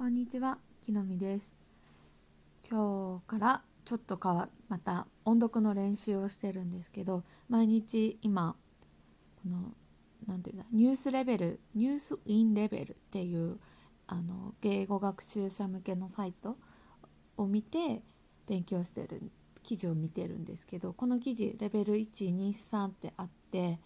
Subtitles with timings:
[0.00, 1.54] こんにちは、きのみです。
[2.66, 8.56] 今日からちょっと変わまた音読の練習をしてるんですけど、毎日今
[9.42, 9.74] この
[10.26, 13.58] なていうんだニュースレベルニュースインレベルっていう
[14.06, 16.56] あの英語学習者向けのサイト
[17.36, 18.00] を見て
[18.48, 19.30] 勉強してる
[19.62, 23.78] 記事を見てるんですけど、この記事レベル123ってあって、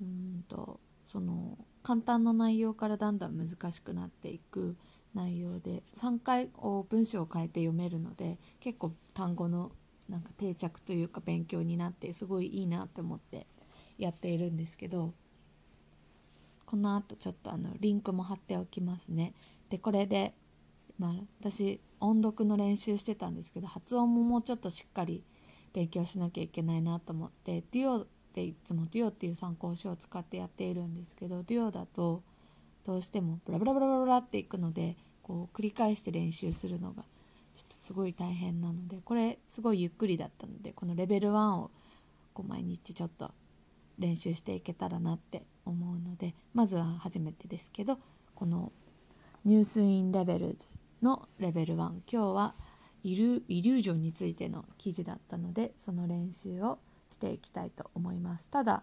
[0.00, 4.74] うんとその簡単な内容からだんだん難しくなっていく
[5.14, 9.72] 内容で3回を文章を変えて読めるので結構単語の
[10.08, 13.46] なんか定着というか勉強になってすごいいいなって思って
[13.96, 15.14] やっているんですけど
[16.66, 19.34] この後ちょっとあのリンクも貼っておきますね。
[19.70, 20.34] でこれで、
[20.98, 25.22] まあ、私音読の練習してたんですけど発音ももうちょっとしっかり
[25.72, 32.22] 勉強しなきゃいけないなと思ってデュオでいつもデュオっていう参考書を使ってやっているんですけどデュオだと
[32.84, 37.04] どうしてもブラブラブラブラっていくのでこう繰り返して練習するのが
[37.54, 41.70] ちょっとすごい大変なのでこれすごいゆっくりだったのでこのレベル1を
[42.32, 43.32] こう毎日ちょっと
[43.98, 47.98] 練習していけたらなって思うのでまずは初めてですけど
[48.34, 48.72] この
[49.44, 50.66] ニュースインレベルズ
[51.02, 52.54] のレベル1今日は
[53.04, 56.78] イルイリュージョンについての記事だったのでその練習を
[57.10, 58.48] していきたいと思います。
[58.48, 58.82] ただ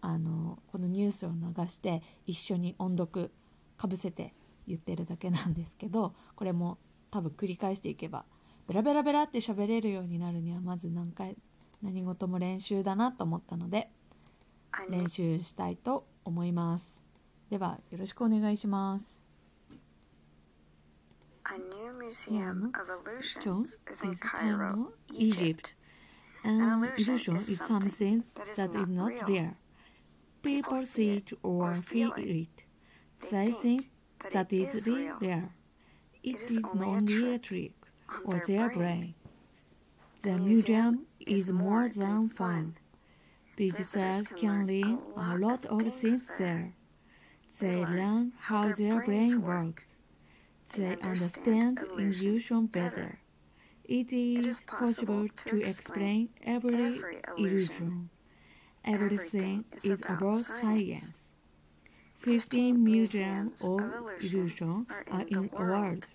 [0.00, 0.39] あの
[0.70, 3.30] このニュースを流して一緒に音読
[3.76, 4.34] かぶせて
[4.66, 6.78] 言ってるだけなんですけどこれも
[7.10, 8.24] 多分繰り返していけば
[8.68, 11.36] ベラベラベラって喋れるようになるにはまず何回
[11.82, 13.90] 何事も練習だなと思ったので
[14.88, 16.92] 練習したいと思います
[17.50, 19.20] ではよろしくお願いします
[21.52, 25.74] A new museum of illusions is in Cairo, Egypt.
[26.44, 28.22] An illusion is something
[28.56, 29.56] that is not real.
[30.42, 32.64] People see it or feel it.
[33.30, 33.90] They think
[34.32, 35.18] that it is real.
[36.22, 37.72] It is only a trick
[38.24, 39.14] or their brain.
[40.22, 42.76] The museum is more than fun.
[43.56, 46.74] Visitors can learn a lot of things there.
[47.60, 49.84] They learn how their brain works.
[50.74, 53.20] They understand illusion better.
[53.84, 57.02] It is possible to explain every
[57.36, 58.10] illusion.
[58.83, 61.15] Everything is about science.
[62.17, 63.81] 15 museums of
[64.21, 66.07] illusion are in the world.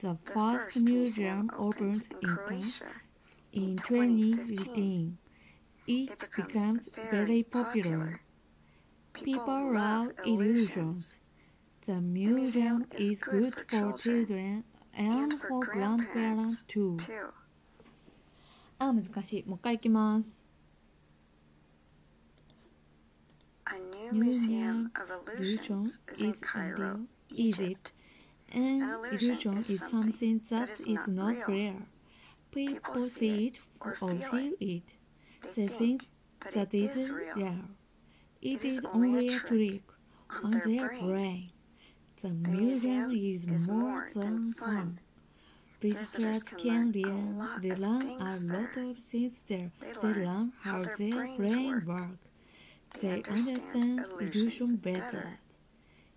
[0.00, 2.86] The The first museum opened in in, Croatia.
[3.52, 5.18] in 2015.
[5.86, 8.20] It It becomes becomes very popular.
[9.12, 11.16] People love illusions.
[11.86, 14.64] The museum is good for children
[14.94, 16.96] and for grandparents too.
[16.96, 17.32] too.
[18.78, 19.44] あ、難しい。
[19.46, 20.37] もう一回いきます。
[24.13, 27.91] Museum of illusions is in Cairo, Egypt.
[28.51, 31.83] An An illusion is something that is not real.
[32.51, 34.95] People see it or feel it.
[35.55, 36.07] They think
[36.53, 37.65] that it is real.
[38.41, 39.83] It is only a trick
[40.43, 41.49] on their brain.
[42.21, 44.99] The museum is more than fun.
[45.81, 49.71] Visitors can learn, they learn a lot of things there.
[49.79, 52.28] They learn how their brain works.
[52.93, 55.39] They understand illusion better.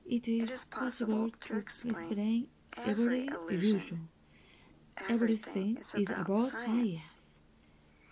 [0.05, 4.09] It is possible to explain every illusion.
[5.09, 7.19] Everything is about science.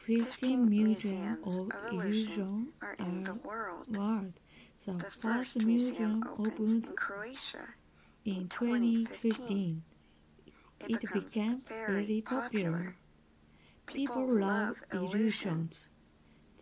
[0.06, 3.86] 15 museums of illusion are in the world.
[4.86, 7.74] The first museum opened in Croatia.
[8.24, 9.82] in 2015.
[10.88, 12.96] It became very popular.
[13.86, 15.89] People love illusions.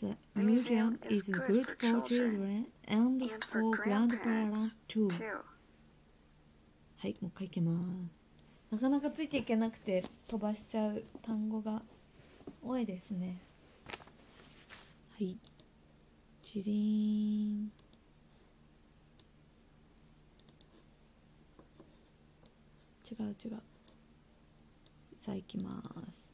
[0.01, 3.21] The museum is good for children and
[3.51, 4.55] for grand plan
[4.87, 5.09] too
[6.99, 7.73] はい、もう一回いきま
[8.71, 8.75] す。
[8.75, 11.83] なかなかついていけなくて飛ばしちゃう単語が
[12.63, 13.41] 多いですね。
[13.89, 15.37] はい。
[16.43, 17.73] チリーン。
[23.11, 23.63] 違う違う。
[25.19, 26.28] さあ、いきます。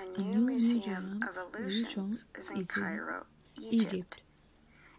[0.00, 3.26] A new museum of illusions is in Cairo,
[3.60, 4.22] Egypt.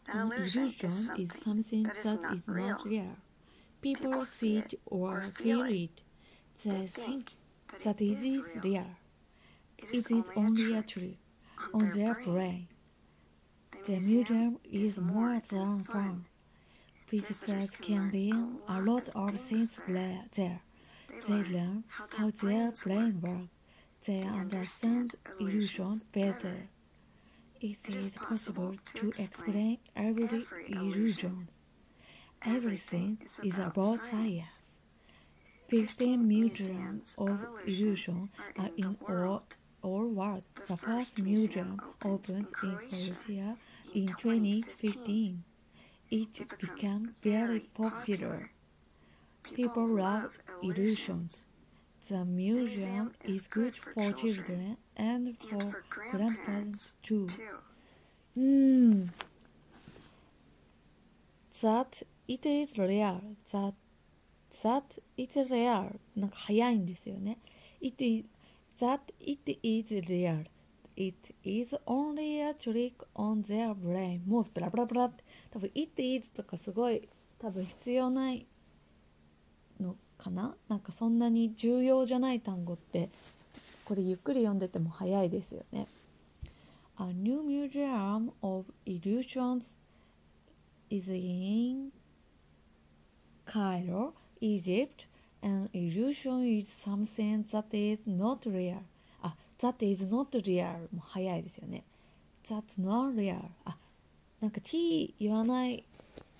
[0.07, 2.77] An An illusion illusion is is something something that is that not is not real.
[2.86, 3.15] real.
[3.81, 6.01] People see it or feel it.
[6.63, 7.33] They think
[7.83, 8.88] that it is real.
[9.80, 11.18] It is only a trick
[11.74, 12.68] on their brain.
[13.86, 16.25] The museum is more than fun.
[17.09, 20.25] Visitors can learn a lot of things there.
[21.27, 23.50] They learn how their brain works.
[24.06, 26.69] They understand illusion better.
[27.59, 31.48] It is possible to explain every illusion.
[32.44, 34.63] Everything is about science.
[35.68, 39.44] 15 museums of illusion are in all,
[39.83, 40.44] all world.
[40.68, 43.56] The first museum opened in Croatia
[43.94, 45.44] in 2015.
[46.09, 48.50] It became very popular.
[49.44, 51.45] People love illusions.
[52.09, 57.27] The museum is good for children and for grandparents too.
[58.39, 59.12] ん。
[61.62, 63.21] That it is real.
[63.51, 63.74] That,
[64.63, 64.83] that
[65.18, 66.00] it is real.
[66.15, 67.38] なんか早いんですよね。
[67.81, 68.25] It is,
[68.80, 70.45] that it is real.
[70.95, 74.21] It is only a trick on their brain.
[74.25, 75.24] もうブラブラブラって。
[75.51, 77.07] 多分 it is とかすごい
[77.38, 78.45] 多分必要ないの
[80.21, 83.09] かななんかそんなに重要じゃない単語って
[83.85, 85.88] これゆっくり読んでても早いですよね。
[87.00, 89.73] A new museum of illusions
[90.89, 91.91] is in
[93.45, 95.07] Cairo, Egypt,
[95.41, 98.77] and illusion is something that is not real.
[99.23, 101.83] あ、that is not real も早いですよね。
[102.45, 103.39] That's not real.
[103.65, 103.75] あ、
[104.39, 105.83] なんか t 言わない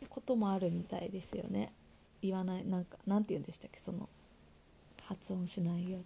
[0.10, 1.74] こともあるみたいですよね。
[2.23, 4.09] 言わない、なんか、なんて言うんでしたっけ、その、
[5.03, 5.99] 発音しないよ。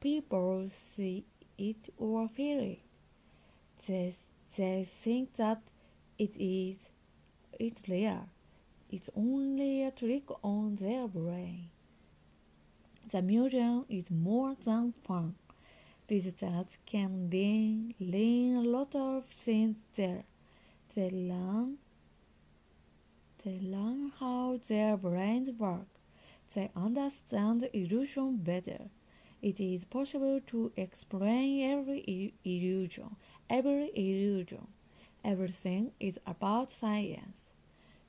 [0.00, 1.24] People see
[1.56, 2.80] it or feel it.
[3.86, 4.14] They,
[4.56, 5.58] they think that
[6.18, 6.90] it is
[7.58, 8.28] it's real.
[8.90, 11.70] It's only a trick on their brain.
[13.10, 15.34] The museum is more than fun.
[16.08, 20.24] Visitors can learn, learn a lot of things there.
[20.94, 21.78] They learn,
[23.43, 25.87] they learn how their brains work.
[26.53, 28.89] They understand illusion better.
[29.41, 33.15] It is possible to explain every illusion,
[33.49, 34.67] every illusion.
[35.23, 37.39] Everything is about science.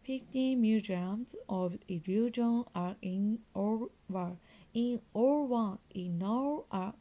[0.05, 4.37] 15 museums of illusion are in all world,
[4.75, 6.95] in all one, in all are,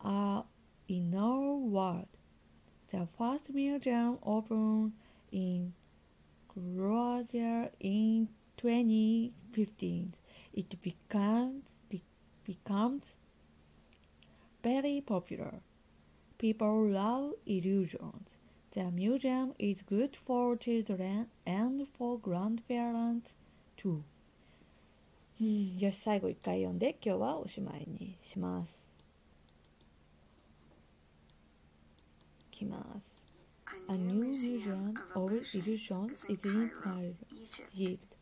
[0.00, 0.44] are
[0.88, 2.06] in all world.
[2.90, 4.92] The first museum opened
[5.32, 5.72] in
[6.53, 10.13] Croatia in 2015.
[10.53, 12.03] It becomes be,
[12.43, 13.15] becomes
[14.63, 15.61] very popular.
[16.37, 18.35] People love illusions.
[18.71, 23.35] The museum is good for children and for grandparents
[23.77, 24.03] too.
[25.41, 28.93] うん、よし、最後一回読んで今日はおしまいにします。
[32.51, 33.09] いきます。
[33.87, 34.82] A new museum
[35.14, 38.14] of illusions is in Cairo, Egypt.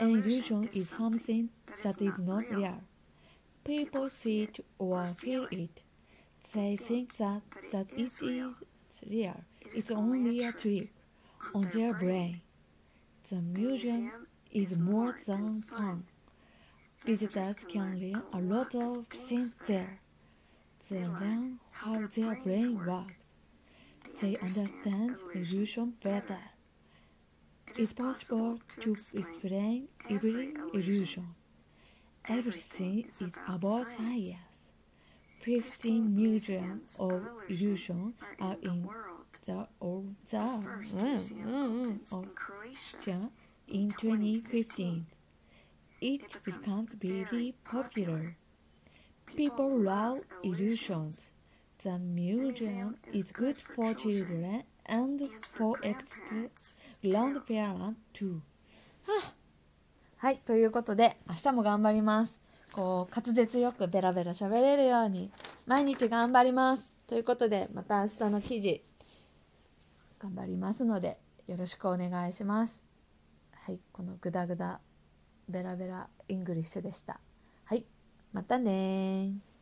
[0.00, 1.50] An illusion is something
[1.82, 2.80] that is not real.
[3.64, 5.82] People see it or feel it.
[6.52, 7.42] They think that
[7.72, 8.54] that it is real.
[9.74, 10.92] It's only a trick
[11.54, 12.40] on their brain.
[13.28, 16.04] The museum is more than fun.
[17.04, 20.00] Visitors can learn a lot of things there.
[20.88, 23.14] They learn how their brain works.
[24.20, 26.38] They understand illusion better.
[27.76, 31.34] It's possible to explain every illusion.
[32.28, 34.46] Everything is about science.
[35.40, 38.88] 15 museums of illusion are in
[39.44, 41.32] the mm, opens
[42.12, 43.30] of Croatia.
[43.68, 45.06] In 2015.
[46.00, 48.36] It becomes very popular.
[49.26, 51.30] People love illusions.
[51.84, 55.22] The museum is good for children and
[55.52, 58.40] for grandparents grandparents too.
[60.16, 62.40] はい、ということで明日も頑張ります。
[62.72, 65.30] こう滑舌よくベラベラ喋れるように
[65.66, 66.96] 毎日頑張ります。
[67.06, 68.82] ということでまた明日の記事
[70.18, 72.82] 頑張りますのでよろしくお願いします。
[73.52, 74.80] はい、このグダグダ
[75.50, 77.20] ベラベライングリッシュでした。
[77.66, 77.84] はい、
[78.32, 79.53] またねー